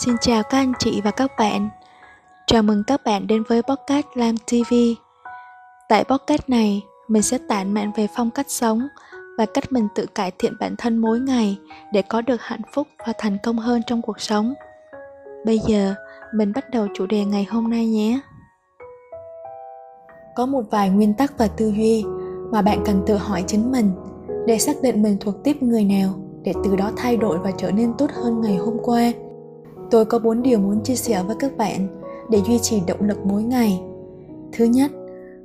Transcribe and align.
Xin 0.00 0.16
chào 0.20 0.42
các 0.42 0.58
anh 0.58 0.72
chị 0.78 1.00
và 1.04 1.10
các 1.10 1.30
bạn. 1.38 1.68
Chào 2.46 2.62
mừng 2.62 2.82
các 2.86 3.00
bạn 3.04 3.26
đến 3.26 3.42
với 3.48 3.62
podcast 3.62 4.06
Lam 4.14 4.34
TV. 4.36 4.74
Tại 5.88 6.04
podcast 6.04 6.48
này, 6.48 6.82
mình 7.08 7.22
sẽ 7.22 7.38
tản 7.48 7.74
mạn 7.74 7.92
về 7.96 8.06
phong 8.16 8.30
cách 8.30 8.46
sống 8.48 8.88
và 9.38 9.46
cách 9.54 9.72
mình 9.72 9.88
tự 9.94 10.06
cải 10.06 10.32
thiện 10.38 10.52
bản 10.60 10.74
thân 10.78 10.98
mỗi 10.98 11.20
ngày 11.20 11.58
để 11.92 12.02
có 12.02 12.20
được 12.20 12.42
hạnh 12.42 12.60
phúc 12.72 12.88
và 13.06 13.12
thành 13.18 13.38
công 13.42 13.58
hơn 13.58 13.82
trong 13.86 14.02
cuộc 14.02 14.20
sống. 14.20 14.54
Bây 15.46 15.58
giờ, 15.58 15.94
mình 16.34 16.52
bắt 16.54 16.70
đầu 16.70 16.86
chủ 16.94 17.06
đề 17.06 17.24
ngày 17.24 17.46
hôm 17.50 17.70
nay 17.70 17.86
nhé. 17.86 18.20
Có 20.36 20.46
một 20.46 20.62
vài 20.70 20.90
nguyên 20.90 21.14
tắc 21.14 21.38
và 21.38 21.46
tư 21.46 21.72
duy 21.76 22.04
mà 22.52 22.62
bạn 22.62 22.82
cần 22.84 23.02
tự 23.06 23.16
hỏi 23.16 23.44
chính 23.46 23.72
mình 23.72 23.92
để 24.46 24.58
xác 24.58 24.76
định 24.82 25.02
mình 25.02 25.16
thuộc 25.20 25.34
tiếp 25.44 25.62
người 25.62 25.84
nào 25.84 26.14
để 26.42 26.52
từ 26.64 26.76
đó 26.76 26.90
thay 26.96 27.16
đổi 27.16 27.38
và 27.38 27.50
trở 27.56 27.70
nên 27.70 27.92
tốt 27.98 28.10
hơn 28.10 28.40
ngày 28.40 28.56
hôm 28.56 28.76
qua 28.82 29.12
tôi 29.90 30.04
có 30.04 30.18
bốn 30.18 30.42
điều 30.42 30.58
muốn 30.58 30.82
chia 30.82 30.94
sẻ 30.94 31.22
với 31.26 31.36
các 31.38 31.56
bạn 31.56 31.88
để 32.30 32.40
duy 32.46 32.58
trì 32.58 32.82
động 32.86 33.00
lực 33.00 33.26
mỗi 33.26 33.42
ngày. 33.42 33.80
Thứ 34.52 34.64
nhất, 34.64 34.90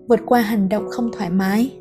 vượt 0.07 0.19
qua 0.25 0.41
hành 0.41 0.69
động 0.69 0.87
không 0.89 1.11
thoải 1.11 1.29
mái. 1.29 1.71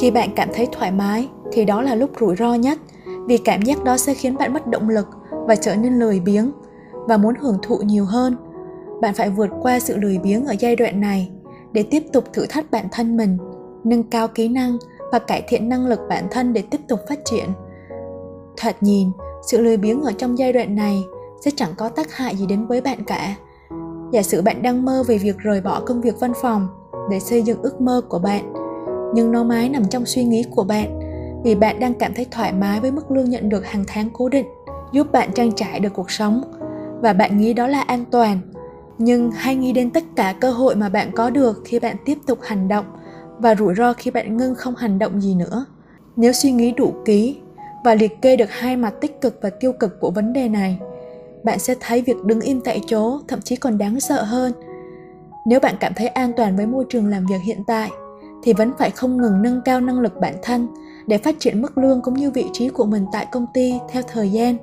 Khi 0.00 0.10
bạn 0.10 0.28
cảm 0.36 0.48
thấy 0.54 0.68
thoải 0.72 0.90
mái, 0.90 1.28
thì 1.52 1.64
đó 1.64 1.82
là 1.82 1.94
lúc 1.94 2.10
rủi 2.20 2.36
ro 2.36 2.54
nhất, 2.54 2.78
vì 3.26 3.38
cảm 3.38 3.62
giác 3.62 3.84
đó 3.84 3.96
sẽ 3.96 4.14
khiến 4.14 4.36
bạn 4.36 4.52
mất 4.52 4.66
động 4.66 4.88
lực 4.88 5.06
và 5.46 5.56
trở 5.56 5.76
nên 5.76 5.98
lười 5.98 6.20
biếng 6.20 6.52
và 6.92 7.16
muốn 7.16 7.34
hưởng 7.40 7.58
thụ 7.62 7.76
nhiều 7.78 8.04
hơn. 8.04 8.36
Bạn 9.00 9.14
phải 9.14 9.30
vượt 9.30 9.50
qua 9.62 9.80
sự 9.80 9.96
lười 9.96 10.18
biếng 10.18 10.46
ở 10.46 10.54
giai 10.60 10.76
đoạn 10.76 11.00
này 11.00 11.30
để 11.72 11.82
tiếp 11.82 12.02
tục 12.12 12.24
thử 12.32 12.46
thách 12.48 12.70
bản 12.70 12.86
thân 12.92 13.16
mình, 13.16 13.38
nâng 13.84 14.02
cao 14.02 14.28
kỹ 14.28 14.48
năng 14.48 14.76
và 15.12 15.18
cải 15.18 15.44
thiện 15.48 15.68
năng 15.68 15.86
lực 15.86 16.00
bản 16.08 16.24
thân 16.30 16.52
để 16.52 16.62
tiếp 16.62 16.80
tục 16.88 17.00
phát 17.08 17.18
triển. 17.24 17.48
Thoạt 18.56 18.82
nhìn, 18.82 19.08
sự 19.46 19.60
lười 19.60 19.76
biếng 19.76 20.02
ở 20.02 20.12
trong 20.12 20.38
giai 20.38 20.52
đoạn 20.52 20.76
này 20.76 21.04
sẽ 21.40 21.50
chẳng 21.56 21.70
có 21.76 21.88
tác 21.88 22.12
hại 22.12 22.36
gì 22.36 22.46
đến 22.46 22.66
với 22.66 22.80
bạn 22.80 23.04
cả. 23.04 23.36
Giả 24.12 24.22
sử 24.22 24.42
bạn 24.42 24.62
đang 24.62 24.84
mơ 24.84 25.02
về 25.06 25.18
việc 25.18 25.38
rời 25.38 25.60
bỏ 25.60 25.80
công 25.86 26.00
việc 26.00 26.20
văn 26.20 26.32
phòng 26.42 26.68
để 27.10 27.20
xây 27.20 27.42
dựng 27.42 27.62
ước 27.62 27.80
mơ 27.80 28.00
của 28.08 28.18
bạn, 28.18 28.52
nhưng 29.14 29.32
nó 29.32 29.44
mãi 29.44 29.68
nằm 29.68 29.88
trong 29.88 30.06
suy 30.06 30.24
nghĩ 30.24 30.44
của 30.50 30.64
bạn 30.64 31.00
vì 31.44 31.54
bạn 31.54 31.80
đang 31.80 31.94
cảm 31.94 32.14
thấy 32.14 32.26
thoải 32.30 32.52
mái 32.52 32.80
với 32.80 32.90
mức 32.90 33.10
lương 33.10 33.30
nhận 33.30 33.48
được 33.48 33.66
hàng 33.66 33.84
tháng 33.86 34.08
cố 34.12 34.28
định, 34.28 34.46
giúp 34.92 35.12
bạn 35.12 35.30
trang 35.34 35.52
trải 35.52 35.80
được 35.80 35.94
cuộc 35.94 36.10
sống 36.10 36.42
và 37.00 37.12
bạn 37.12 37.38
nghĩ 37.38 37.52
đó 37.54 37.66
là 37.66 37.80
an 37.80 38.04
toàn. 38.10 38.38
Nhưng 38.98 39.30
hãy 39.30 39.54
nghĩ 39.54 39.72
đến 39.72 39.90
tất 39.90 40.04
cả 40.16 40.34
cơ 40.40 40.50
hội 40.50 40.74
mà 40.74 40.88
bạn 40.88 41.10
có 41.14 41.30
được 41.30 41.62
khi 41.64 41.78
bạn 41.78 41.96
tiếp 42.04 42.18
tục 42.26 42.38
hành 42.42 42.68
động 42.68 42.84
và 43.38 43.54
rủi 43.54 43.74
ro 43.74 43.92
khi 43.92 44.10
bạn 44.10 44.36
ngưng 44.36 44.54
không 44.54 44.76
hành 44.76 44.98
động 44.98 45.20
gì 45.20 45.34
nữa. 45.34 45.66
Nếu 46.16 46.32
suy 46.32 46.50
nghĩ 46.50 46.72
đủ 46.72 46.94
kỹ 47.04 47.36
và 47.84 47.94
liệt 47.94 48.22
kê 48.22 48.36
được 48.36 48.50
hai 48.50 48.76
mặt 48.76 48.94
tích 49.00 49.20
cực 49.20 49.38
và 49.42 49.50
tiêu 49.50 49.72
cực 49.72 50.00
của 50.00 50.10
vấn 50.10 50.32
đề 50.32 50.48
này 50.48 50.78
bạn 51.46 51.58
sẽ 51.58 51.74
thấy 51.80 52.02
việc 52.02 52.24
đứng 52.24 52.40
im 52.40 52.60
tại 52.60 52.80
chỗ 52.86 53.18
thậm 53.28 53.40
chí 53.40 53.56
còn 53.56 53.78
đáng 53.78 54.00
sợ 54.00 54.22
hơn. 54.22 54.52
Nếu 55.46 55.60
bạn 55.60 55.74
cảm 55.80 55.92
thấy 55.96 56.08
an 56.08 56.32
toàn 56.36 56.56
với 56.56 56.66
môi 56.66 56.84
trường 56.88 57.06
làm 57.06 57.26
việc 57.26 57.40
hiện 57.42 57.64
tại, 57.66 57.90
thì 58.42 58.52
vẫn 58.52 58.72
phải 58.78 58.90
không 58.90 59.16
ngừng 59.16 59.42
nâng 59.42 59.60
cao 59.64 59.80
năng 59.80 60.00
lực 60.00 60.20
bản 60.20 60.34
thân 60.42 60.68
để 61.06 61.18
phát 61.18 61.34
triển 61.38 61.62
mức 61.62 61.78
lương 61.78 62.02
cũng 62.02 62.14
như 62.14 62.30
vị 62.30 62.46
trí 62.52 62.68
của 62.68 62.84
mình 62.84 63.06
tại 63.12 63.26
công 63.32 63.46
ty 63.54 63.78
theo 63.90 64.02
thời 64.12 64.30
gian. 64.30 64.56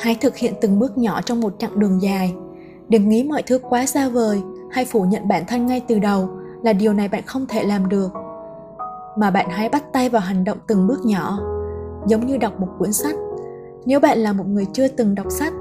Hãy 0.00 0.14
thực 0.20 0.36
hiện 0.36 0.54
từng 0.60 0.78
bước 0.78 0.98
nhỏ 0.98 1.20
trong 1.22 1.40
một 1.40 1.54
chặng 1.58 1.78
đường 1.78 2.02
dài. 2.02 2.34
Đừng 2.88 3.08
nghĩ 3.08 3.24
mọi 3.24 3.42
thứ 3.42 3.58
quá 3.58 3.86
xa 3.86 4.08
vời 4.08 4.42
hay 4.70 4.84
phủ 4.84 5.02
nhận 5.02 5.28
bản 5.28 5.44
thân 5.46 5.66
ngay 5.66 5.82
từ 5.88 5.98
đầu 5.98 6.28
là 6.62 6.72
điều 6.72 6.92
này 6.92 7.08
bạn 7.08 7.22
không 7.26 7.46
thể 7.46 7.64
làm 7.64 7.88
được, 7.88 8.12
mà 9.16 9.30
bạn 9.30 9.46
hãy 9.50 9.68
bắt 9.68 9.84
tay 9.92 10.08
vào 10.08 10.22
hành 10.22 10.44
động 10.44 10.58
từng 10.66 10.86
bước 10.86 11.04
nhỏ, 11.04 11.38
giống 12.06 12.26
như 12.26 12.36
đọc 12.36 12.60
một 12.60 12.68
cuốn 12.78 12.92
sách 12.92 13.14
nếu 13.88 14.00
bạn 14.00 14.18
là 14.18 14.32
một 14.32 14.44
người 14.46 14.66
chưa 14.72 14.88
từng 14.88 15.14
đọc 15.14 15.26
sách, 15.30 15.52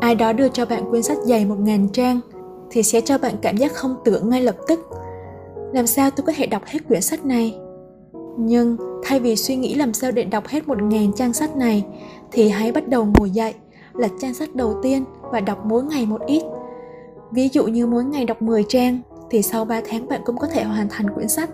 ai 0.00 0.14
đó 0.14 0.32
đưa 0.32 0.48
cho 0.48 0.66
bạn 0.66 0.90
quyển 0.90 1.02
sách 1.02 1.18
dày 1.24 1.44
một 1.44 1.58
ngàn 1.58 1.88
trang 1.88 2.20
thì 2.70 2.82
sẽ 2.82 3.00
cho 3.00 3.18
bạn 3.18 3.34
cảm 3.42 3.56
giác 3.56 3.72
không 3.72 3.96
tưởng 4.04 4.30
ngay 4.30 4.42
lập 4.42 4.56
tức. 4.68 4.80
Làm 5.72 5.86
sao 5.86 6.10
tôi 6.10 6.26
có 6.26 6.32
thể 6.36 6.46
đọc 6.46 6.62
hết 6.66 6.78
quyển 6.88 7.00
sách 7.00 7.24
này? 7.24 7.58
Nhưng 8.38 8.76
thay 9.04 9.20
vì 9.20 9.36
suy 9.36 9.56
nghĩ 9.56 9.74
làm 9.74 9.92
sao 9.92 10.12
để 10.12 10.24
đọc 10.24 10.46
hết 10.46 10.68
một 10.68 10.82
ngàn 10.82 11.12
trang 11.12 11.32
sách 11.32 11.56
này 11.56 11.84
thì 12.32 12.48
hãy 12.48 12.72
bắt 12.72 12.88
đầu 12.88 13.06
ngồi 13.18 13.30
dậy, 13.30 13.54
lật 13.94 14.10
trang 14.20 14.34
sách 14.34 14.54
đầu 14.54 14.80
tiên 14.82 15.04
và 15.20 15.40
đọc 15.40 15.58
mỗi 15.66 15.82
ngày 15.82 16.06
một 16.06 16.20
ít. 16.26 16.42
Ví 17.32 17.48
dụ 17.52 17.66
như 17.66 17.86
mỗi 17.86 18.04
ngày 18.04 18.24
đọc 18.24 18.42
10 18.42 18.64
trang 18.68 19.00
thì 19.30 19.42
sau 19.42 19.64
3 19.64 19.80
tháng 19.88 20.08
bạn 20.08 20.20
cũng 20.24 20.38
có 20.38 20.46
thể 20.46 20.64
hoàn 20.64 20.88
thành 20.90 21.10
quyển 21.14 21.28
sách. 21.28 21.50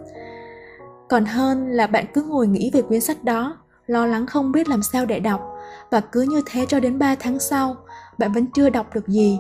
Còn 1.08 1.24
hơn 1.24 1.70
là 1.70 1.86
bạn 1.86 2.04
cứ 2.14 2.22
ngồi 2.22 2.46
nghĩ 2.46 2.70
về 2.72 2.82
quyển 2.82 3.00
sách 3.00 3.24
đó 3.24 3.56
lo 3.86 4.06
lắng 4.06 4.26
không 4.26 4.52
biết 4.52 4.68
làm 4.68 4.82
sao 4.82 5.06
để 5.06 5.20
đọc 5.20 5.49
và 5.90 6.00
cứ 6.00 6.22
như 6.22 6.42
thế 6.46 6.66
cho 6.68 6.80
đến 6.80 6.98
3 6.98 7.14
tháng 7.20 7.38
sau, 7.38 7.76
bạn 8.18 8.32
vẫn 8.32 8.46
chưa 8.46 8.70
đọc 8.70 8.94
được 8.94 9.08
gì. 9.08 9.38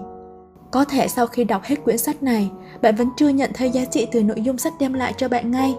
Có 0.70 0.84
thể 0.84 1.08
sau 1.08 1.26
khi 1.26 1.44
đọc 1.44 1.62
hết 1.64 1.84
quyển 1.84 1.98
sách 1.98 2.22
này, 2.22 2.50
bạn 2.82 2.94
vẫn 2.96 3.08
chưa 3.16 3.28
nhận 3.28 3.50
thấy 3.54 3.70
giá 3.70 3.84
trị 3.84 4.08
từ 4.12 4.22
nội 4.22 4.40
dung 4.42 4.58
sách 4.58 4.72
đem 4.80 4.92
lại 4.92 5.14
cho 5.16 5.28
bạn 5.28 5.50
ngay. 5.50 5.76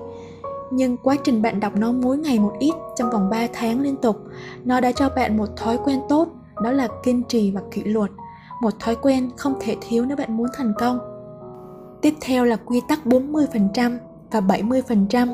Nhưng 0.71 0.97
quá 0.97 1.15
trình 1.23 1.41
bạn 1.41 1.59
đọc 1.59 1.75
nó 1.75 1.91
mỗi 1.91 2.17
ngày 2.17 2.39
một 2.39 2.53
ít 2.59 2.73
trong 2.95 3.09
vòng 3.11 3.29
3 3.29 3.47
tháng 3.53 3.81
liên 3.81 3.95
tục, 3.95 4.17
nó 4.63 4.79
đã 4.79 4.91
cho 4.91 5.09
bạn 5.09 5.37
một 5.37 5.47
thói 5.57 5.77
quen 5.83 5.99
tốt, 6.09 6.27
đó 6.63 6.71
là 6.71 6.87
kiên 7.03 7.23
trì 7.23 7.51
và 7.51 7.61
kỷ 7.71 7.83
luật. 7.83 8.11
Một 8.61 8.79
thói 8.79 8.95
quen 8.95 9.29
không 9.37 9.53
thể 9.59 9.75
thiếu 9.81 10.05
nếu 10.05 10.17
bạn 10.17 10.37
muốn 10.37 10.47
thành 10.57 10.73
công. 10.79 10.99
Tiếp 12.01 12.13
theo 12.21 12.45
là 12.45 12.55
quy 12.55 12.81
tắc 12.87 13.05
40% 13.05 13.97
và 14.31 14.39
70%. 14.39 15.33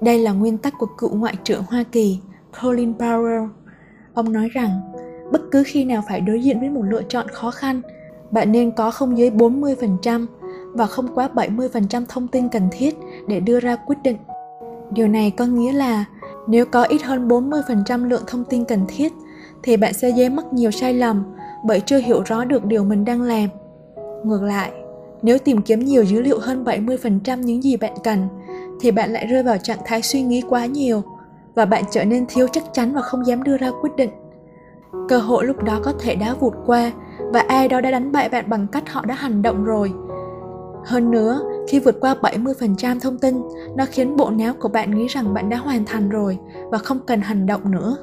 Đây 0.00 0.18
là 0.18 0.32
nguyên 0.32 0.58
tắc 0.58 0.74
của 0.78 0.86
cựu 0.98 1.14
ngoại 1.14 1.34
trưởng 1.44 1.62
Hoa 1.70 1.82
Kỳ 1.92 2.18
Colin 2.62 2.92
Powell. 2.92 3.48
Ông 4.18 4.32
nói 4.32 4.48
rằng, 4.48 4.80
bất 5.32 5.40
cứ 5.50 5.62
khi 5.66 5.84
nào 5.84 6.02
phải 6.08 6.20
đối 6.20 6.40
diện 6.42 6.60
với 6.60 6.70
một 6.70 6.82
lựa 6.82 7.02
chọn 7.02 7.28
khó 7.28 7.50
khăn, 7.50 7.82
bạn 8.30 8.52
nên 8.52 8.70
có 8.70 8.90
không 8.90 9.18
dưới 9.18 9.30
40% 9.30 10.26
và 10.72 10.86
không 10.86 11.14
quá 11.14 11.28
70% 11.34 12.04
thông 12.08 12.28
tin 12.28 12.48
cần 12.48 12.68
thiết 12.72 12.96
để 13.28 13.40
đưa 13.40 13.60
ra 13.60 13.76
quyết 13.76 13.96
định. 14.02 14.16
Điều 14.90 15.08
này 15.08 15.30
có 15.30 15.46
nghĩa 15.46 15.72
là 15.72 16.04
nếu 16.48 16.64
có 16.64 16.82
ít 16.82 17.02
hơn 17.02 17.28
40% 17.28 18.08
lượng 18.08 18.22
thông 18.26 18.44
tin 18.44 18.64
cần 18.64 18.84
thiết 18.88 19.12
thì 19.62 19.76
bạn 19.76 19.94
sẽ 19.94 20.08
dễ 20.08 20.28
mắc 20.28 20.52
nhiều 20.52 20.70
sai 20.70 20.94
lầm 20.94 21.24
bởi 21.64 21.80
chưa 21.80 21.98
hiểu 21.98 22.22
rõ 22.26 22.44
được 22.44 22.64
điều 22.64 22.84
mình 22.84 23.04
đang 23.04 23.22
làm. 23.22 23.48
Ngược 24.24 24.42
lại, 24.42 24.72
nếu 25.22 25.38
tìm 25.38 25.62
kiếm 25.62 25.80
nhiều 25.80 26.02
dữ 26.04 26.22
liệu 26.22 26.38
hơn 26.38 26.64
70% 26.64 27.40
những 27.40 27.62
gì 27.62 27.76
bạn 27.76 27.92
cần 28.04 28.28
thì 28.80 28.90
bạn 28.90 29.12
lại 29.12 29.26
rơi 29.26 29.42
vào 29.42 29.58
trạng 29.58 29.78
thái 29.84 30.02
suy 30.02 30.22
nghĩ 30.22 30.42
quá 30.48 30.66
nhiều 30.66 31.02
và 31.58 31.64
bạn 31.64 31.84
trở 31.90 32.04
nên 32.04 32.26
thiếu 32.28 32.46
chắc 32.52 32.64
chắn 32.72 32.94
và 32.94 33.02
không 33.02 33.26
dám 33.26 33.42
đưa 33.42 33.56
ra 33.56 33.70
quyết 33.80 33.90
định. 33.96 34.10
Cơ 35.08 35.18
hội 35.18 35.44
lúc 35.44 35.62
đó 35.62 35.80
có 35.82 35.92
thể 36.00 36.16
đã 36.16 36.34
vụt 36.40 36.52
qua 36.66 36.92
và 37.32 37.40
ai 37.40 37.68
đó 37.68 37.80
đã 37.80 37.90
đánh 37.90 38.12
bại 38.12 38.28
bạn 38.28 38.50
bằng 38.50 38.66
cách 38.72 38.92
họ 38.92 39.04
đã 39.04 39.14
hành 39.14 39.42
động 39.42 39.64
rồi. 39.64 39.92
Hơn 40.84 41.10
nữa 41.10 41.40
khi 41.68 41.80
vượt 41.80 42.00
qua 42.00 42.14
70% 42.22 43.00
thông 43.00 43.18
tin, 43.18 43.42
nó 43.76 43.84
khiến 43.90 44.16
bộ 44.16 44.30
não 44.30 44.54
của 44.60 44.68
bạn 44.68 44.98
nghĩ 44.98 45.06
rằng 45.06 45.34
bạn 45.34 45.48
đã 45.48 45.56
hoàn 45.56 45.84
thành 45.84 46.08
rồi 46.08 46.38
và 46.70 46.78
không 46.78 46.98
cần 47.06 47.20
hành 47.20 47.46
động 47.46 47.70
nữa. 47.70 47.96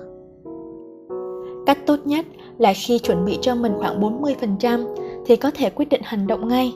Cách 1.65 1.77
tốt 1.85 1.99
nhất 2.05 2.25
là 2.57 2.73
khi 2.75 2.99
chuẩn 2.99 3.25
bị 3.25 3.37
cho 3.41 3.55
mình 3.55 3.73
khoảng 3.79 4.01
40% 4.01 4.95
thì 5.25 5.35
có 5.35 5.51
thể 5.55 5.69
quyết 5.69 5.89
định 5.89 6.01
hành 6.03 6.27
động 6.27 6.47
ngay. 6.47 6.73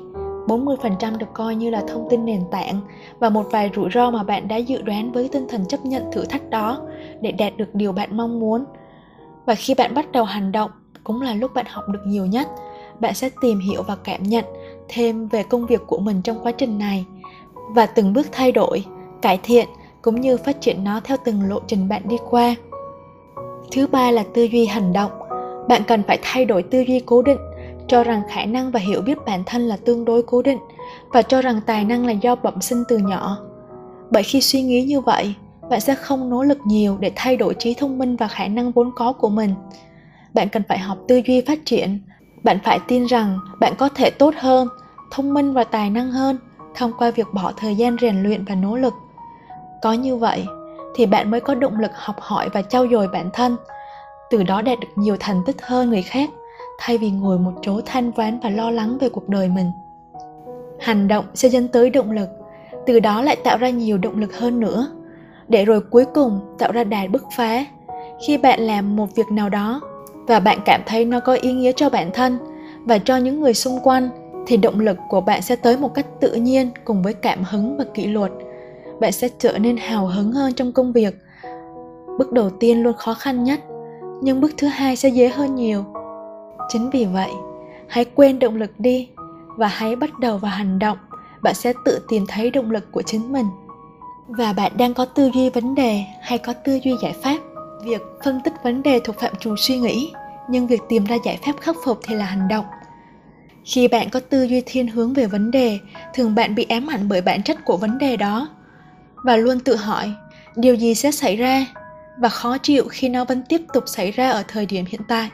40% 0.50 1.18
được 1.18 1.34
coi 1.34 1.56
như 1.56 1.70
là 1.70 1.84
thông 1.88 2.08
tin 2.10 2.26
nền 2.26 2.42
tảng 2.52 2.82
và 3.20 3.30
một 3.30 3.48
vài 3.52 3.72
rủi 3.76 3.90
ro 3.94 4.12
mà 4.12 4.24
bạn 4.24 4.48
đã 4.48 4.58
dự 4.58 4.82
đoán 4.82 5.12
với 5.12 5.30
tinh 5.32 5.48
thần 5.50 5.66
chấp 5.66 5.86
nhận 5.86 6.12
thử 6.12 6.26
thách 6.26 6.50
đó 6.50 6.82
để 7.22 7.32
đạt 7.32 7.58
được 7.58 7.76
điều 7.76 7.92
bạn 7.92 8.18
mong 8.18 8.40
muốn. 8.40 8.66
Và 9.46 9.56
khi 9.56 9.74
bạn 9.74 9.94
bắt 9.94 10.12
đầu 10.12 10.24
hành 10.24 10.52
động 10.52 10.72
cũng 11.04 11.22
là 11.22 11.34
lúc 11.34 11.52
bạn 11.54 11.66
học 11.70 11.84
được 11.90 12.00
nhiều 12.06 12.26
nhất. 12.26 12.48
Bạn 13.00 13.14
sẽ 13.14 13.30
tìm 13.42 13.60
hiểu 13.60 13.84
và 13.84 13.96
cảm 14.04 14.24
nhận 14.24 14.46
thêm 14.88 15.28
về 15.28 15.44
công 15.44 15.66
việc 15.66 15.82
của 15.88 16.00
mình 16.00 16.22
trong 16.22 16.40
quá 16.44 16.52
trình 16.52 16.78
này 16.78 17.06
và 17.76 17.86
từng 17.86 18.14
bước 18.14 18.28
thay 18.32 18.52
đổi, 18.52 18.86
cải 19.22 19.40
thiện 19.44 19.68
cũng 20.02 20.22
như 20.22 20.38
phát 20.38 20.62
triển 20.62 20.84
nó 20.84 21.00
theo 21.04 21.18
từng 21.26 21.44
lộ 21.44 21.60
trình 21.68 21.90
bạn 21.90 22.02
đi 22.06 22.18
qua. 22.30 22.56
Thứ 23.72 23.88
ba 23.88 24.12
là 24.12 24.24
tư 24.34 24.44
duy 24.44 24.66
hành 24.66 24.94
động. 24.94 25.12
Bạn 25.68 25.82
cần 25.88 26.04
phải 26.08 26.20
thay 26.22 26.46
đổi 26.46 26.64
tư 26.64 26.80
duy 26.80 27.00
cố 27.00 27.22
định 27.22 27.38
cho 27.90 28.04
rằng 28.04 28.22
khả 28.30 28.46
năng 28.46 28.72
và 28.72 28.80
hiểu 28.80 29.02
biết 29.02 29.18
bản 29.26 29.44
thân 29.46 29.62
là 29.62 29.78
tương 29.86 30.06
đối 30.06 30.24
cố 30.24 30.42
định 30.42 30.60
và 31.14 31.22
cho 31.22 31.42
rằng 31.42 31.62
tài 31.66 31.86
năng 31.86 32.06
là 32.06 32.12
do 32.12 32.36
bẩm 32.36 32.62
sinh 32.62 32.84
từ 32.88 32.98
nhỏ. 32.98 33.38
Bởi 34.12 34.24
khi 34.24 34.42
suy 34.42 34.62
nghĩ 34.62 34.84
như 34.84 35.02
vậy, 35.02 35.34
bạn 35.70 35.82
sẽ 35.82 35.96
không 35.96 36.30
nỗ 36.30 36.44
lực 36.44 36.58
nhiều 36.66 36.98
để 37.00 37.12
thay 37.16 37.38
đổi 37.38 37.54
trí 37.54 37.74
thông 37.74 37.98
minh 37.98 38.16
và 38.16 38.28
khả 38.28 38.48
năng 38.48 38.72
vốn 38.72 38.92
có 38.96 39.14
của 39.14 39.30
mình. 39.30 39.54
Bạn 40.34 40.50
cần 40.50 40.64
phải 40.70 40.80
học 40.80 40.98
tư 41.08 41.22
duy 41.26 41.42
phát 41.42 41.60
triển. 41.66 42.00
Bạn 42.44 42.60
phải 42.64 42.80
tin 42.88 43.06
rằng 43.06 43.40
bạn 43.60 43.74
có 43.78 43.90
thể 43.90 44.10
tốt 44.10 44.34
hơn, 44.38 44.68
thông 45.12 45.34
minh 45.34 45.54
và 45.54 45.64
tài 45.64 45.90
năng 45.90 46.12
hơn 46.12 46.38
thông 46.76 46.92
qua 46.98 47.12
việc 47.12 47.28
bỏ 47.34 47.52
thời 47.58 47.76
gian 47.76 47.96
rèn 48.02 48.24
luyện 48.24 48.46
và 48.46 48.56
nỗ 48.56 48.76
lực. 48.76 48.94
Có 49.82 49.94
như 49.94 50.16
vậy 50.16 50.46
thì 50.96 51.06
bạn 51.06 51.32
mới 51.32 51.40
có 51.40 51.56
động 51.56 51.80
lực 51.80 51.92
học 51.94 52.16
hỏi 52.20 52.50
và 52.54 52.62
trau 52.62 52.88
dồi 52.88 53.08
bản 53.08 53.30
thân, 53.34 53.56
từ 54.30 54.44
đó 54.44 54.62
đạt 54.62 54.80
được 54.80 54.88
nhiều 54.96 55.18
thành 55.20 55.42
tích 55.46 55.62
hơn 55.62 55.90
người 55.90 56.02
khác 56.02 56.30
thay 56.80 56.98
vì 56.98 57.12
ngồi 57.12 57.40
một 57.40 57.52
chỗ 57.62 57.82
than 57.86 58.12
ván 58.12 58.40
và 58.44 58.50
lo 58.50 58.72
lắng 58.72 58.98
về 58.98 59.10
cuộc 59.10 59.30
đời 59.30 59.50
mình. 59.50 59.72
Hành 60.80 61.08
động 61.08 61.26
sẽ 61.34 61.50
dẫn 61.50 61.68
tới 61.68 61.90
động 61.90 62.12
lực, 62.12 62.30
từ 62.86 63.00
đó 63.00 63.22
lại 63.22 63.36
tạo 63.36 63.58
ra 63.58 63.70
nhiều 63.70 63.98
động 63.98 64.20
lực 64.20 64.38
hơn 64.38 64.60
nữa. 64.60 64.92
Để 65.48 65.66
rồi 65.66 65.82
cuối 65.82 66.06
cùng 66.06 66.40
tạo 66.60 66.72
ra 66.72 66.84
đà 66.84 67.08
bứt 67.12 67.24
phá, 67.38 67.66
khi 68.28 68.38
bạn 68.38 68.60
làm 68.60 68.96
một 68.96 69.16
việc 69.16 69.28
nào 69.32 69.50
đó 69.50 69.82
và 70.28 70.40
bạn 70.40 70.60
cảm 70.66 70.82
thấy 70.86 71.06
nó 71.06 71.20
có 71.20 71.34
ý 71.34 71.52
nghĩa 71.52 71.72
cho 71.76 71.90
bản 71.90 72.10
thân 72.14 72.38
và 72.86 72.98
cho 72.98 73.18
những 73.18 73.42
người 73.42 73.54
xung 73.54 73.80
quanh, 73.84 74.10
thì 74.48 74.58
động 74.58 74.80
lực 74.80 74.98
của 75.10 75.22
bạn 75.22 75.42
sẽ 75.42 75.56
tới 75.56 75.78
một 75.78 75.94
cách 75.94 76.06
tự 76.20 76.34
nhiên 76.34 76.70
cùng 76.86 77.04
với 77.04 77.14
cảm 77.14 77.44
hứng 77.44 77.78
và 77.78 77.84
kỷ 77.94 78.06
luật. 78.06 78.32
Bạn 79.00 79.12
sẽ 79.12 79.30
trở 79.40 79.58
nên 79.58 79.78
hào 79.78 80.08
hứng 80.08 80.32
hơn 80.32 80.54
trong 80.54 80.72
công 80.72 80.92
việc. 80.92 81.16
Bước 82.18 82.32
đầu 82.32 82.50
tiên 82.50 82.84
luôn 82.84 82.94
khó 82.94 83.14
khăn 83.14 83.44
nhất, 83.44 83.60
nhưng 84.22 84.42
bước 84.42 84.52
thứ 84.58 84.68
hai 84.68 84.96
sẽ 84.96 85.10
dễ 85.10 85.28
hơn 85.28 85.56
nhiều 85.56 85.86
chính 86.70 86.90
vì 86.90 87.06
vậy, 87.06 87.32
hãy 87.88 88.06
quên 88.06 88.40
động 88.40 88.56
lực 88.56 88.80
đi 88.80 89.10
và 89.58 89.68
hãy 89.68 89.96
bắt 89.96 90.20
đầu 90.20 90.38
vào 90.38 90.52
hành 90.52 90.80
động. 90.80 90.98
Bạn 91.42 91.54
sẽ 91.54 91.74
tự 91.86 92.00
tìm 92.08 92.26
thấy 92.28 92.52
động 92.52 92.72
lực 92.72 92.92
của 92.92 93.02
chính 93.02 93.34
mình. 93.34 93.46
Và 94.28 94.54
bạn 94.54 94.72
đang 94.78 94.94
có 94.94 95.06
tư 95.06 95.32
duy 95.34 95.50
vấn 95.50 95.76
đề 95.76 96.04
hay 96.22 96.38
có 96.38 96.54
tư 96.54 96.80
duy 96.84 96.96
giải 97.02 97.14
pháp? 97.24 97.38
Việc 97.84 98.02
phân 98.24 98.42
tích 98.44 98.54
vấn 98.64 98.84
đề 98.84 99.00
thuộc 99.00 99.16
phạm 99.20 99.36
trù 99.40 99.56
suy 99.56 99.78
nghĩ, 99.78 100.12
nhưng 100.50 100.68
việc 100.68 100.82
tìm 100.90 101.06
ra 101.06 101.16
giải 101.26 101.40
pháp 101.46 101.54
khắc 101.62 101.76
phục 101.86 102.00
thì 102.04 102.16
là 102.16 102.26
hành 102.26 102.48
động. 102.48 102.66
Khi 103.64 103.88
bạn 103.88 104.10
có 104.10 104.20
tư 104.20 104.44
duy 104.44 104.64
thiên 104.66 104.88
hướng 104.88 105.14
về 105.14 105.26
vấn 105.26 105.52
đề, 105.52 105.80
thường 106.14 106.36
bạn 106.36 106.56
bị 106.56 106.64
ám 106.64 106.88
ảnh 106.88 107.10
bởi 107.10 107.22
bản 107.22 107.44
chất 107.44 107.66
của 107.66 107.78
vấn 107.78 107.98
đề 107.98 108.18
đó. 108.18 108.50
Và 109.24 109.38
luôn 109.38 109.60
tự 109.60 109.76
hỏi, 109.76 110.14
điều 110.56 110.76
gì 110.76 110.96
sẽ 110.96 111.12
xảy 111.12 111.36
ra 111.36 111.66
và 112.18 112.30
khó 112.30 112.58
chịu 112.58 112.88
khi 112.90 113.10
nó 113.10 113.26
vẫn 113.26 113.44
tiếp 113.50 113.62
tục 113.74 113.84
xảy 113.88 114.12
ra 114.12 114.30
ở 114.30 114.44
thời 114.48 114.66
điểm 114.66 114.86
hiện 114.90 115.02
tại? 115.08 115.30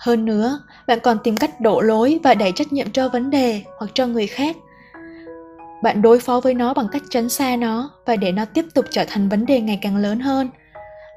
Hơn 0.00 0.24
nữa, 0.24 0.60
bạn 0.86 0.98
còn 1.02 1.18
tìm 1.24 1.36
cách 1.36 1.60
đổ 1.60 1.80
lỗi 1.80 2.20
và 2.22 2.34
đẩy 2.34 2.52
trách 2.52 2.72
nhiệm 2.72 2.90
cho 2.90 3.08
vấn 3.08 3.30
đề 3.30 3.62
hoặc 3.78 3.90
cho 3.94 4.06
người 4.06 4.26
khác. 4.26 4.56
Bạn 5.82 6.02
đối 6.02 6.20
phó 6.20 6.40
với 6.40 6.54
nó 6.54 6.74
bằng 6.74 6.88
cách 6.92 7.02
tránh 7.10 7.28
xa 7.28 7.56
nó 7.56 7.90
và 8.06 8.16
để 8.16 8.32
nó 8.32 8.44
tiếp 8.44 8.64
tục 8.74 8.84
trở 8.90 9.04
thành 9.08 9.28
vấn 9.28 9.46
đề 9.46 9.60
ngày 9.60 9.78
càng 9.82 9.96
lớn 9.96 10.20
hơn. 10.20 10.50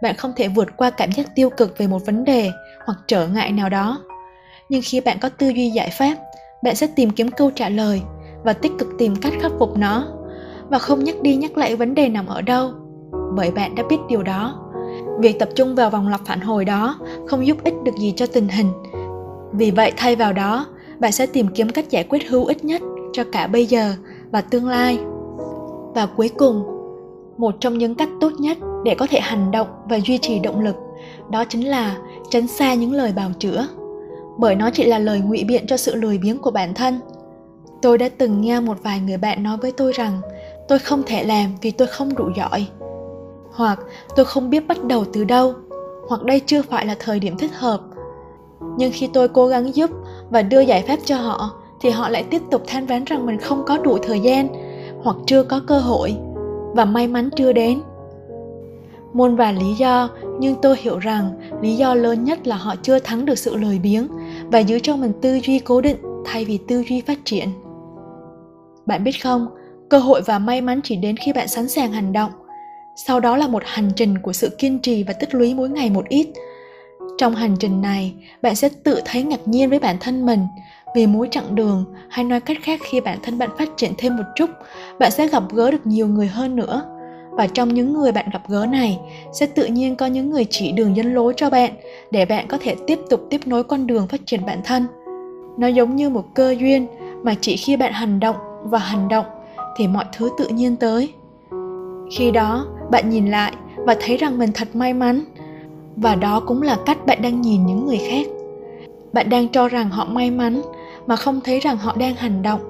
Bạn 0.02 0.16
không 0.16 0.34
thể 0.36 0.48
vượt 0.48 0.78
qua 0.78 0.90
cảm 0.90 1.12
giác 1.12 1.36
tiêu 1.36 1.50
cực 1.50 1.78
về 1.78 1.88
một 1.88 2.06
vấn 2.06 2.24
đề 2.24 2.52
hoặc 2.86 2.98
trở 3.08 3.28
ngại 3.28 3.52
nào 3.52 3.70
đó. 3.70 4.02
Nhưng 4.70 4.82
khi 4.84 5.02
bạn 5.02 5.18
có 5.22 5.30
tư 5.30 5.50
duy 5.50 5.70
giải 5.70 5.90
pháp, 5.98 6.16
bạn 6.64 6.76
sẽ 6.76 6.88
tìm 6.96 7.10
kiếm 7.10 7.32
câu 7.32 7.52
trả 7.52 7.70
lời 7.70 8.02
và 8.44 8.54
tích 8.54 8.72
cực 8.80 8.88
tìm 8.98 9.16
cách 9.16 9.34
khắc 9.42 9.52
phục 9.60 9.78
nó. 9.78 10.08
Và 10.70 10.80
không 10.80 11.04
nhắc 11.04 11.22
đi 11.22 11.36
nhắc 11.36 11.58
lại 11.58 11.76
vấn 11.76 11.96
đề 11.96 12.10
nằm 12.10 12.26
ở 12.26 12.42
đâu, 12.42 12.72
bởi 13.36 13.52
bạn 13.52 13.76
đã 13.76 13.84
biết 13.90 13.98
điều 14.10 14.24
đó 14.24 14.63
việc 15.20 15.40
tập 15.40 15.50
trung 15.56 15.76
vào 15.76 15.90
vòng 15.90 16.08
lặp 16.08 16.22
phản 16.26 16.42
hồi 16.42 16.66
đó 16.66 16.96
không 17.28 17.48
giúp 17.48 17.58
ích 17.64 17.74
được 17.84 17.96
gì 17.98 18.14
cho 18.16 18.26
tình 18.26 18.48
hình. 18.48 18.72
Vì 19.52 19.72
vậy, 19.72 19.92
thay 19.98 20.16
vào 20.16 20.34
đó, 20.34 20.66
bạn 21.00 21.12
sẽ 21.12 21.26
tìm 21.26 21.48
kiếm 21.48 21.70
cách 21.70 21.90
giải 21.90 22.04
quyết 22.10 22.28
hữu 22.30 22.46
ích 22.46 22.66
nhất 22.66 22.82
cho 23.14 23.24
cả 23.32 23.48
bây 23.48 23.66
giờ 23.66 23.94
và 24.32 24.42
tương 24.42 24.68
lai. 24.68 25.00
Và 25.96 26.06
cuối 26.06 26.30
cùng, 26.38 26.64
một 27.38 27.56
trong 27.60 27.78
những 27.78 27.96
cách 27.96 28.10
tốt 28.22 28.32
nhất 28.40 28.58
để 28.84 28.96
có 28.96 29.08
thể 29.10 29.20
hành 29.20 29.52
động 29.52 29.68
và 29.90 30.00
duy 30.06 30.18
trì 30.18 30.40
động 30.40 30.60
lực, 30.60 30.76
đó 31.32 31.44
chính 31.50 31.70
là 31.70 31.98
tránh 32.30 32.48
xa 32.48 32.74
những 32.74 32.92
lời 32.92 33.14
bào 33.16 33.32
chữa. 33.40 33.68
Bởi 34.38 34.56
nó 34.56 34.70
chỉ 34.74 34.84
là 34.84 35.00
lời 35.00 35.20
ngụy 35.20 35.44
biện 35.44 35.68
cho 35.68 35.78
sự 35.78 35.96
lười 35.96 36.18
biếng 36.18 36.38
của 36.38 36.52
bản 36.52 36.74
thân. 36.74 37.00
Tôi 37.82 37.98
đã 37.98 38.10
từng 38.18 38.42
nghe 38.42 38.60
một 38.60 38.78
vài 38.84 39.00
người 39.00 39.18
bạn 39.18 39.44
nói 39.44 39.58
với 39.58 39.72
tôi 39.72 39.92
rằng, 39.92 40.22
tôi 40.68 40.80
không 40.80 41.04
thể 41.06 41.24
làm 41.24 41.50
vì 41.62 41.72
tôi 41.72 41.88
không 41.88 42.16
đủ 42.16 42.30
giỏi 42.38 42.68
hoặc 43.54 43.80
tôi 44.16 44.26
không 44.26 44.50
biết 44.50 44.68
bắt 44.68 44.84
đầu 44.84 45.06
từ 45.14 45.24
đâu, 45.24 45.54
hoặc 46.08 46.24
đây 46.24 46.40
chưa 46.40 46.62
phải 46.62 46.86
là 46.86 46.96
thời 47.00 47.20
điểm 47.20 47.38
thích 47.38 47.52
hợp. 47.54 47.82
Nhưng 48.78 48.92
khi 48.94 49.10
tôi 49.14 49.28
cố 49.28 49.48
gắng 49.48 49.76
giúp 49.76 49.90
và 50.30 50.42
đưa 50.42 50.62
giải 50.62 50.84
pháp 50.88 50.98
cho 51.06 51.18
họ, 51.18 51.52
thì 51.82 51.90
họ 51.90 52.10
lại 52.10 52.24
tiếp 52.24 52.42
tục 52.52 52.64
than 52.68 52.86
ván 52.86 53.04
rằng 53.04 53.26
mình 53.26 53.38
không 53.38 53.64
có 53.66 53.78
đủ 53.78 53.98
thời 53.98 54.20
gian, 54.20 54.48
hoặc 55.04 55.16
chưa 55.26 55.44
có 55.44 55.62
cơ 55.68 55.80
hội, 55.80 56.16
và 56.74 56.86
may 56.86 57.08
mắn 57.08 57.30
chưa 57.36 57.54
đến. 57.54 57.82
Muôn 59.14 59.36
vàn 59.36 59.58
lý 59.58 59.74
do, 59.74 60.10
nhưng 60.40 60.56
tôi 60.62 60.76
hiểu 60.80 61.00
rằng 61.00 61.32
lý 61.62 61.76
do 61.76 61.94
lớn 61.94 62.24
nhất 62.24 62.48
là 62.48 62.56
họ 62.56 62.76
chưa 62.82 63.00
thắng 63.00 63.26
được 63.26 63.38
sự 63.38 63.56
lười 63.56 63.80
biếng 63.80 64.08
và 64.52 64.60
giữ 64.60 64.80
cho 64.80 64.96
mình 64.96 65.12
tư 65.22 65.40
duy 65.44 65.60
cố 65.60 65.82
định 65.82 65.98
thay 66.26 66.46
vì 66.46 66.58
tư 66.58 66.84
duy 66.90 67.02
phát 67.02 67.20
triển. 67.26 67.50
Bạn 68.86 69.04
biết 69.04 69.24
không, 69.24 69.48
cơ 69.90 69.98
hội 69.98 70.22
và 70.22 70.40
may 70.40 70.62
mắn 70.62 70.82
chỉ 70.84 70.96
đến 70.96 71.18
khi 71.18 71.34
bạn 71.34 71.48
sẵn 71.48 71.70
sàng 71.70 71.92
hành 71.92 72.14
động 72.14 72.32
sau 72.96 73.20
đó 73.20 73.38
là 73.38 73.48
một 73.48 73.64
hành 73.66 73.92
trình 73.96 74.18
của 74.18 74.34
sự 74.34 74.50
kiên 74.58 74.80
trì 74.80 75.04
và 75.04 75.14
tích 75.14 75.36
lũy 75.36 75.54
mỗi 75.54 75.70
ngày 75.70 75.90
một 75.90 76.08
ít. 76.10 76.28
Trong 77.18 77.36
hành 77.36 77.56
trình 77.60 77.82
này, 77.82 78.14
bạn 78.42 78.56
sẽ 78.56 78.70
tự 78.84 79.02
thấy 79.06 79.24
ngạc 79.24 79.48
nhiên 79.48 79.70
với 79.70 79.80
bản 79.80 79.98
thân 80.00 80.26
mình. 80.26 80.40
Vì 80.96 81.08
mỗi 81.08 81.28
chặng 81.32 81.56
đường, 81.56 81.86
hay 82.10 82.26
nói 82.26 82.40
cách 82.40 82.58
khác 82.64 82.80
khi 82.84 83.02
bản 83.02 83.18
thân 83.24 83.38
bạn 83.38 83.50
phát 83.58 83.70
triển 83.78 83.92
thêm 83.98 84.18
một 84.18 84.24
chút, 84.36 84.50
bạn 85.00 85.12
sẽ 85.12 85.28
gặp 85.28 85.44
gỡ 85.54 85.72
được 85.72 85.86
nhiều 85.86 86.08
người 86.08 86.28
hơn 86.28 86.56
nữa. 86.56 86.84
Và 87.32 87.48
trong 87.48 87.74
những 87.74 87.94
người 87.94 88.12
bạn 88.12 88.30
gặp 88.34 88.42
gỡ 88.48 88.66
này, 88.66 89.00
sẽ 89.34 89.46
tự 89.46 89.66
nhiên 89.66 89.96
có 89.96 90.06
những 90.06 90.30
người 90.30 90.46
chỉ 90.50 90.72
đường 90.72 90.96
dẫn 90.96 91.14
lối 91.14 91.34
cho 91.38 91.50
bạn, 91.50 91.74
để 92.12 92.26
bạn 92.26 92.48
có 92.48 92.58
thể 92.62 92.76
tiếp 92.88 93.00
tục 93.10 93.22
tiếp 93.30 93.42
nối 93.46 93.64
con 93.64 93.88
đường 93.88 94.08
phát 94.08 94.22
triển 94.26 94.46
bản 94.46 94.62
thân. 94.64 94.88
Nó 95.58 95.68
giống 95.68 95.96
như 95.96 96.10
một 96.10 96.26
cơ 96.34 96.56
duyên, 96.60 96.88
mà 97.24 97.36
chỉ 97.42 97.58
khi 97.58 97.78
bạn 97.78 97.94
hành 97.94 98.20
động 98.20 98.36
và 98.64 98.80
hành 98.80 99.08
động, 99.08 99.26
thì 99.78 99.88
mọi 99.88 100.06
thứ 100.14 100.30
tự 100.38 100.48
nhiên 100.48 100.76
tới 100.76 101.14
khi 102.12 102.32
đó, 102.32 102.66
bạn 102.92 103.10
nhìn 103.10 103.28
lại 103.28 103.54
và 103.76 103.96
thấy 104.00 104.18
rằng 104.18 104.38
mình 104.38 104.50
thật 104.54 104.68
may 104.74 104.94
mắn. 104.94 105.24
Và 105.96 106.16
đó 106.16 106.40
cũng 106.40 106.62
là 106.62 106.78
cách 106.86 107.06
bạn 107.06 107.22
đang 107.22 107.42
nhìn 107.42 107.66
những 107.66 107.86
người 107.86 107.98
khác. 107.98 108.28
Bạn 109.14 109.30
đang 109.30 109.48
cho 109.48 109.68
rằng 109.68 109.90
họ 109.90 110.06
may 110.06 110.32
mắn 110.32 110.62
mà 111.08 111.16
không 111.16 111.42
thấy 111.44 111.60
rằng 111.60 111.78
họ 111.78 111.96
đang 112.00 112.16
hành 112.16 112.42
động 112.42 112.62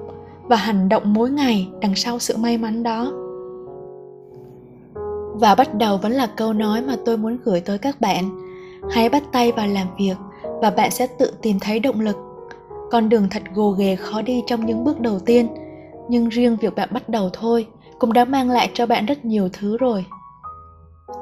và 0.42 0.56
hành 0.56 0.88
động 0.88 1.02
mỗi 1.14 1.30
ngày 1.30 1.68
đằng 1.80 1.94
sau 1.94 2.18
sự 2.18 2.36
may 2.36 2.58
mắn 2.58 2.82
đó. 2.82 3.12
Và 5.34 5.54
bắt 5.54 5.74
đầu 5.74 5.96
vẫn 5.96 6.12
là 6.12 6.26
câu 6.26 6.52
nói 6.52 6.82
mà 6.82 6.96
tôi 7.04 7.16
muốn 7.16 7.38
gửi 7.44 7.60
tới 7.60 7.78
các 7.78 8.00
bạn. 8.00 8.24
Hãy 8.90 9.08
bắt 9.08 9.22
tay 9.32 9.52
vào 9.52 9.66
làm 9.66 9.86
việc 9.98 10.14
và 10.60 10.70
bạn 10.70 10.90
sẽ 10.90 11.06
tự 11.18 11.32
tìm 11.42 11.58
thấy 11.60 11.80
động 11.80 12.00
lực. 12.00 12.16
Con 12.90 13.08
đường 13.08 13.28
thật 13.30 13.42
gồ 13.54 13.70
ghề 13.70 13.96
khó 13.96 14.22
đi 14.22 14.42
trong 14.46 14.66
những 14.66 14.84
bước 14.84 15.00
đầu 15.00 15.18
tiên, 15.18 15.48
nhưng 16.08 16.28
riêng 16.28 16.56
việc 16.60 16.74
bạn 16.74 16.88
bắt 16.92 17.08
đầu 17.08 17.30
thôi 17.32 17.66
cũng 18.04 18.12
đã 18.12 18.24
mang 18.24 18.50
lại 18.50 18.70
cho 18.74 18.86
bạn 18.86 19.06
rất 19.06 19.24
nhiều 19.24 19.48
thứ 19.52 19.76
rồi. 19.76 20.04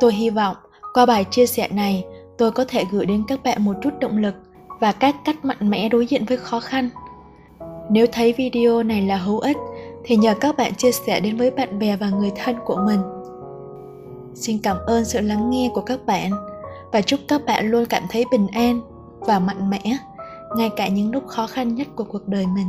Tôi 0.01 0.15
hy 0.15 0.31
vọng 0.31 0.57
qua 0.95 1.07
bài 1.07 1.25
chia 1.31 1.47
sẻ 1.47 1.69
này, 1.69 2.05
tôi 2.39 2.51
có 2.51 2.65
thể 2.69 2.85
gửi 2.91 3.07
đến 3.07 3.25
các 3.29 3.43
bạn 3.45 3.65
một 3.65 3.73
chút 3.83 3.91
động 4.01 4.17
lực 4.17 4.35
và 4.81 4.93
các 4.93 5.17
cách 5.25 5.45
mạnh 5.45 5.71
mẽ 5.71 5.89
đối 5.89 6.07
diện 6.07 6.25
với 6.25 6.37
khó 6.37 6.61
khăn. 6.61 6.91
Nếu 7.91 8.07
thấy 8.13 8.33
video 8.33 8.83
này 8.83 9.03
là 9.03 9.17
hữu 9.17 9.39
ích, 9.39 9.57
thì 10.05 10.17
nhờ 10.17 10.35
các 10.41 10.57
bạn 10.57 10.75
chia 10.75 10.93
sẻ 10.93 11.21
đến 11.21 11.37
với 11.37 11.51
bạn 11.51 11.79
bè 11.79 11.97
và 11.97 12.11
người 12.11 12.33
thân 12.37 12.57
của 12.65 12.77
mình. 12.87 13.01
Xin 14.35 14.59
cảm 14.63 14.77
ơn 14.87 15.05
sự 15.05 15.21
lắng 15.21 15.51
nghe 15.51 15.71
của 15.75 15.83
các 15.83 16.07
bạn 16.07 16.31
và 16.93 17.01
chúc 17.01 17.21
các 17.29 17.45
bạn 17.47 17.71
luôn 17.71 17.87
cảm 17.87 18.03
thấy 18.11 18.25
bình 18.31 18.47
an 18.53 18.81
và 19.21 19.39
mạnh 19.39 19.71
mẽ 19.71 19.97
ngay 20.57 20.71
cả 20.77 20.89
những 20.89 21.13
lúc 21.13 21.27
khó 21.27 21.47
khăn 21.47 21.75
nhất 21.75 21.89
của 21.97 22.05
cuộc 22.05 22.29
đời 22.29 22.47
mình. 22.47 22.67